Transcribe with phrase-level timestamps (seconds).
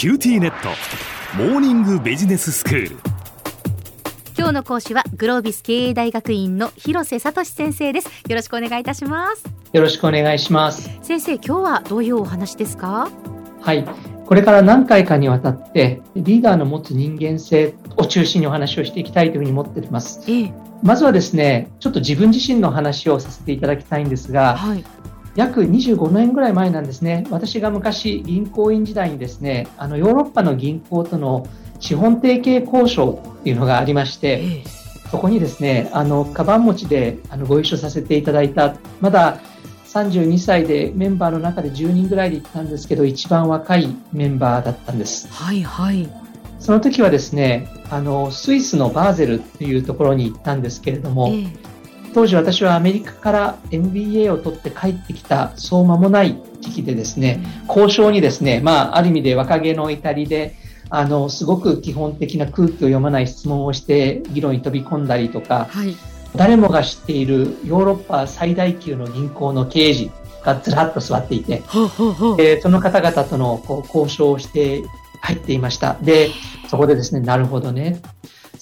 [0.00, 0.70] キューティーネット。
[1.36, 2.96] モーニングビジネススクール。
[4.34, 8.08] 今日の講師はグロービス経営大学院の広瀬聡先生です。
[8.26, 9.44] よろしくお願いいたします。
[9.74, 10.88] よろしくお願いします。
[11.02, 13.10] 先生今日はどういうお話ですか？
[13.60, 13.84] はい。
[14.24, 24.84] これから何回かにわたってリーダーの持つ人間性を中心にお話をしていきたいというふうに思っております、ええ、まずはですねちょっと自分自身の話をさせていただきたいんですが、はい、
[25.36, 31.46] 約25年ぐらい前なんですね、私が昔、銀行員時代にですね、あのヨーロッパの銀行との
[31.78, 34.64] 資本提携交渉っていうのがありまして、
[35.10, 39.40] そこにですね、あの、カバン持ちであのご一緒させていただいた、まだ
[39.86, 45.28] 32歳でメンバーの中で10人ぐらいで行ったんですけど、一番若いメンバーだったんです。
[45.32, 46.08] はいはい。
[46.58, 51.69] その時はですね、あの、スイスのバーゼルっていうところに行ったんですけれども、えー
[52.14, 60.56] 当時私はアメリカから MBA を取って帰ってきたそう間もない時期でですね、交渉にですね、まあ、ある意味で若気の至りで、
[60.90, 65.96] あの、すごく基本的な空気を読まない質問をして議論に飛び込んだりとか、はい、
[66.36, 70.12] 誰もが知っているヨーロッパ最大級の銀行の経営陣
[70.44, 71.62] がずらっと座っていて、
[72.36, 74.82] でその方々とのこう交渉をして
[75.20, 75.96] 入っていました。
[76.02, 76.30] で、
[76.68, 78.00] そこでですね、なるほどね。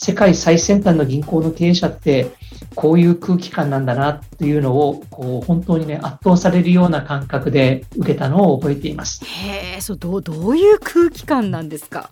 [0.00, 2.30] 世界最先端の銀行の経営者って
[2.76, 9.24] こういう空気感なんだなっていうのをこう本当にね圧倒されるような感覚で受けたのを覚えています。
[9.24, 12.10] へえ、そうどうどういう空気感なんですか？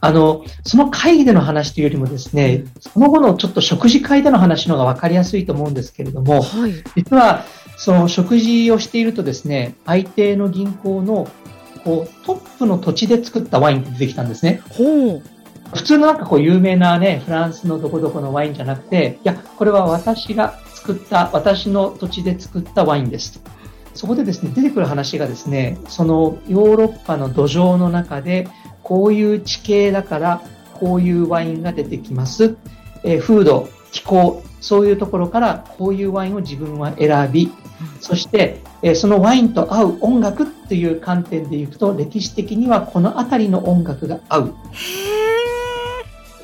[0.00, 7.44] あのその会議での話というよりもですね、その後のちょっと食事会での話の方が分かりやすいと思うんですけれども、はい、実は
[7.76, 11.28] その食事をしているとですね、相手の銀行の
[11.82, 14.62] こうトップの土地で作ったワインって出てきたんですね。
[14.70, 15.22] ほう
[15.74, 23.42] 普通のなんかこう有名なね、フランスのどこどこのワインじゃなくて、いや、これは私が作った、私の土地で作ったワインです
[23.94, 28.48] そこでですね、出てくる話がですね、そのヨーロッパの土壌の中で、
[28.82, 30.42] こういう地形だから、
[30.74, 32.56] こういうワインが出てきます。
[33.04, 37.50] えー、風土、気候、そういうところからこういうワインを自分は選び、
[38.00, 44.54] そして、えそのワインと合う音楽っていう観点でいくと、歴史的にはこの辺りの音楽が合う。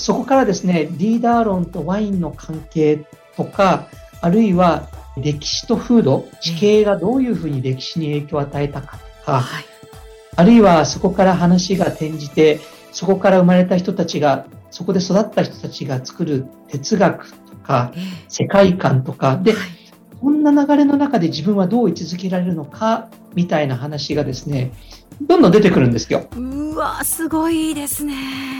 [0.00, 3.04] そこからですね、リーダー論とワインの関係
[3.36, 3.86] とか、
[4.22, 4.88] あるいは
[5.18, 9.64] 歴史と風土、地形がどういうふうに歴史に影響を与えたかとか、はい、
[10.36, 12.60] あるいはそこから話が転じて、
[12.92, 17.92] そこから生まれた人たちが、そこで育った人たちが作る哲学とか、
[18.28, 19.54] 世界観とか、で、
[20.18, 24.72] こんな流れの中で自分はどう位置づけられるのか、みたいな話がですね、
[25.20, 26.26] どんどん出てくるんですよ。
[26.34, 28.59] うわ、すごいですね。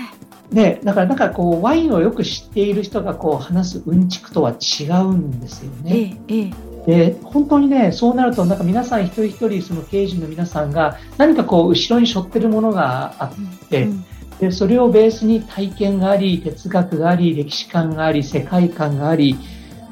[0.53, 6.17] で、だから、なんかこう、ワインをよく知っている人がこう話すうんちくとは違うんですよね。
[6.29, 6.51] ええ
[6.87, 14.05] で本当にね、そうなると、なんか皆さん一人一人、その経営陣の皆さんが、何かこう、後ろに背負ってるものがあって、うん
[14.41, 19.37] で、それをベースに体験があり、哲学があり、歴史観があり、世界観があり、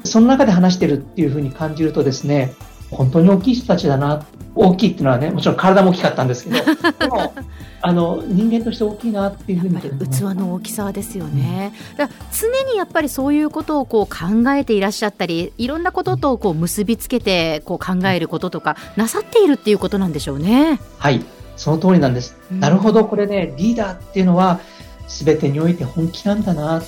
[0.03, 2.55] その中で話してるっていうふうに感じるとですね、
[2.89, 4.25] 本当に大きい人たちだな。
[4.55, 6.57] 大きいっていうのはね、もちろん体も大きかったんですけど、
[6.99, 7.33] でも、
[7.81, 20.79] あの人間として大きいなっていうふうに、器の大きさですよね、うん、だ常にやっぱりそういうことをこう考えていらっしゃったりいろんなこととこう結びつけてこう考えることとかなさっているっていうことなんでしょうね。
[20.97, 21.23] はい。
[21.55, 23.05] その通りなんです、うん、なるほど。
[23.05, 24.61] これねリーダーっていうのは
[25.07, 26.81] 全てにおいて本気なんだな。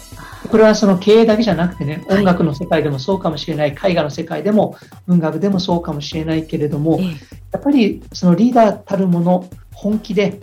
[0.49, 4.75] これはその経営だけじゃなくてね音楽の世界でもそうかもしれない、はい、絵画の世界でも
[5.05, 7.07] 文学でもそうかもしれないけれども、ええ、
[7.53, 10.39] やっぱりそのリーダーたるもの本気で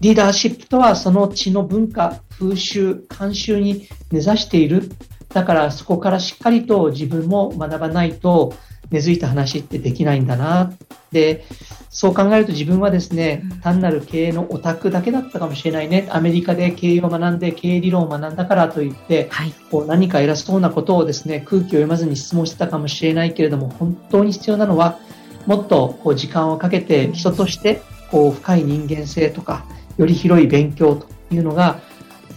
[0.00, 4.90] リーダーシップとはその地の文化、風習、慣習に根ざしている。
[5.28, 8.54] だからそこからしっかりと自分も学ばないと
[8.90, 10.72] 根付いた話ってできないんだな。
[11.12, 11.44] で、
[11.90, 16.08] そう考えると自分はですね、単なる経営のオタクだけだったかもしれないね。
[16.10, 24.98] アメリカで経営を学んで経営理論を学んだからといって、はい、こう何か偉そうなことをですね、空気を読まずに質問してたかもしれないけれども、本当に必要なのは、
[25.46, 29.66] もっとこう時間をかけて人としてこう深い人間性とか、
[30.00, 31.80] より広い勉強というのが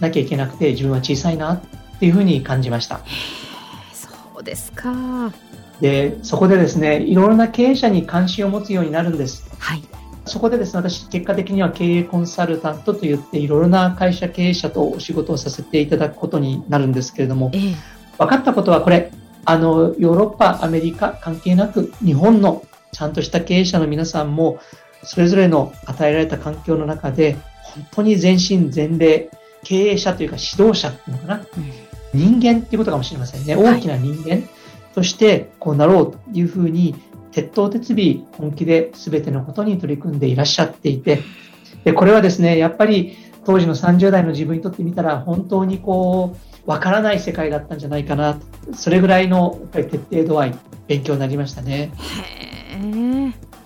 [0.02, 1.62] なきゃいけなくて自分は小さいなっ
[2.00, 3.00] ていうふうに感じました。
[3.94, 5.32] そうですか。
[5.80, 9.46] で、そこでですね、いろいろな経営者に関心を持つようになるんです。
[9.60, 9.84] はい。
[10.26, 17.76] そこでですね、私、結果的には経営コンサルタントといって、いろいろな会社経営者とお仕事をさせていただくことになるんですけれども、ええ、
[18.18, 19.12] 分かったことはこれ、
[19.46, 24.60] あの、ヨーロッパ、アメリカ関係なく、日本のちゃんとした経営者の皆さんも、
[25.04, 27.36] それぞれの与えられた環境の中で、
[27.76, 29.30] 本当に全身全霊、
[29.64, 33.56] 経営者というか指導者っていうのかな、うん、人間っていうことかもしれませんね。
[33.56, 34.44] 大きな人間。
[34.94, 36.96] としてこうなろうというふうに、
[37.32, 41.20] 鉄頭鉄尾本気で全てのことに取り組んでいらっしゃっていて、
[41.84, 46.36] で、これはですね、やっぱり当時の30代の自分にとってみたら、本当にこ
[46.66, 48.40] う、わからない世界だったんじゃないかな。
[48.74, 50.56] それぐらいのやっぱり徹底度合い、
[50.88, 51.92] 勉強になりましたね。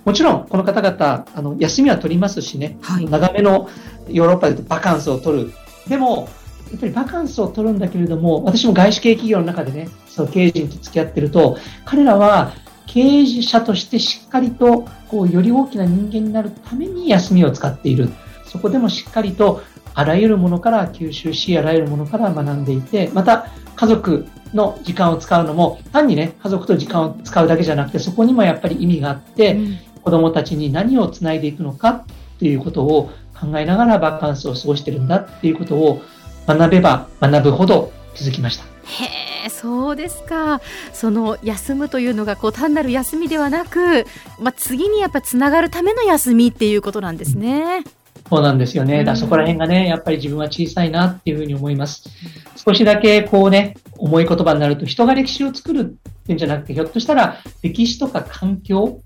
[0.06, 3.68] もちろん、この方々、あの休みは取りますしね、はい、長めの
[4.10, 5.54] ヨーロッパでバカンスを取る。
[5.88, 6.30] でも、
[6.72, 12.52] やっぱりバカンスを取るんだけれども、私も外資系企業の中でね、その経営陣と付き合ってると、彼らは
[12.88, 18.10] 経営者としてしっかりと、こう、より大きな人間になるために休みを使っている。
[18.46, 19.62] そこでもしっかりと、
[19.94, 36.02] あらゆるものから吸収し、あらゆるものから学んでいて、また、家族の時間を使うのも、単にね、家族と時間を使うだけじゃなくて、そこにもやっぱり意味があって、うん、子供たちに何をつないでいくのかっていうことを考えながらバカンスを過ごしてるんだっていうことを
[36.48, 38.64] 学べば学ぶほど気づきました。
[38.64, 40.62] へえそうですか
[40.94, 44.06] その休むというのがこう単なる休みではなく、
[44.40, 47.84] まあ、次にやっぱつながるための休みっていうことなんですね。
[48.30, 49.04] そうなんですよね。
[49.06, 52.10] だそこら辺がね、やっぱり自分は小さいなっていうふうに思います。
[52.56, 55.92] 少しだけこうね、重い言葉になると人が歴史を作るって
[56.30, 59.02] いうんじゃなくて、ひょっとしたら歴史とか環境、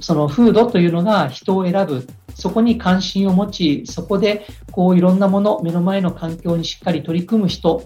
[0.00, 2.06] その風土というのが人を選ぶ。
[2.34, 7.84] そこに関心を持ち、そこでこういろんなもの、目の前の環境にしっかり取り組む人、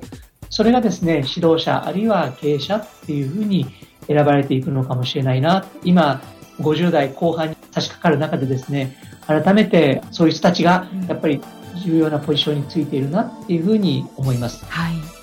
[0.51, 3.67] それがですね、指導者あるいは経営者っていうふうに
[4.07, 5.67] 選ばれていくのかもしれないな。
[5.83, 6.21] 今、
[6.61, 8.97] 50代後半に差し掛かる中でですね、
[9.27, 11.41] 改めてそういう人たちがやっぱり
[11.85, 14.65] 重要なポジションについているなっていうふうに思います。
[14.67, 15.14] はい。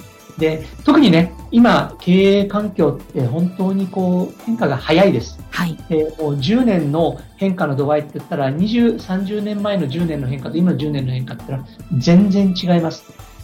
[0.41, 5.39] で、特にね、今、経営環境って本当にこう変化が早いです。
[5.51, 5.77] はい。
[5.87, 13.03] で、もう10年の変化の度合いって言ったら、20、30年前の10年の変化と今の10年の変化って言ったら全然違います。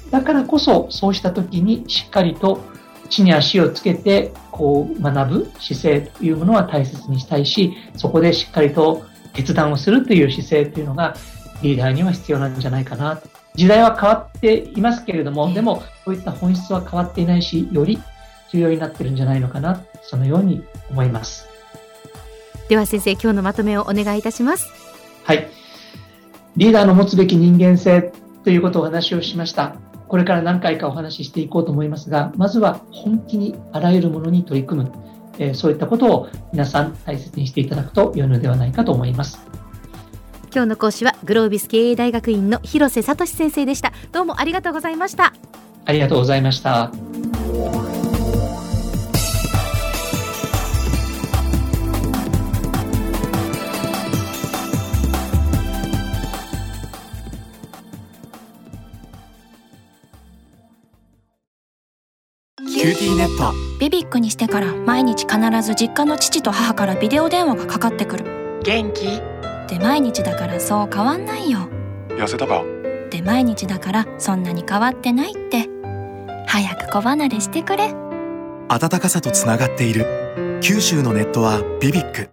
[0.10, 2.64] だからこそ、そうした時にしっかりと
[3.10, 9.04] 地に足をつけて、こう学ぶ姿勢というものは大切にしたいし、そこでしっかりと
[9.34, 11.16] 決断をするという姿勢というのが
[11.62, 13.22] リーダーには必要なんじゃないかな。
[13.58, 18.00] 時代は変わっていますけれども、でもそういった本質は変わっていないし、より
[18.52, 21.48] 重要になってるんじゃないのかな、そのように思います。
[22.70, 24.72] では先生、今日のまとめをお願いいたします。
[25.24, 25.50] はい。
[26.56, 28.14] リーダーの持つべき人間性
[28.44, 29.76] ということをお話をしました。
[30.08, 34.92] これから何回かお話ししていこうと思いますが、まずは本気にあらゆるものに取り組む、
[35.40, 39.57] えー、そういったことを皆さん大切にしていただくと良いのではないかと思います。
[40.58, 43.94] 今日の講師はグロービス経営大学院の広瀬聡先生でした。
[44.12, 45.36] どうもありがとうございました。
[45.86, 46.90] ありがとうございました。
[62.58, 69.37] キューティーネットビビックにしてから毎日必ず実家の父と母からビデオ電話がかかってくる元気？
[69.68, 71.70] で毎日だからそう変わんないよ。
[72.10, 72.64] 痩せたか？
[73.10, 75.70] で毎日だからそんなに変わってないって。
[76.48, 77.94] 早く子離れしてくれ。
[78.70, 80.60] 暖かさとつながっている。
[80.62, 82.30] 九州のネットはビビック